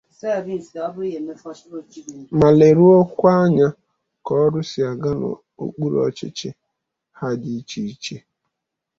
[2.39, 3.67] ma leruokwa anya
[4.25, 6.49] ka ọrụ si aga n'okpuru ọchịchị
[7.19, 8.15] ha dị iche iche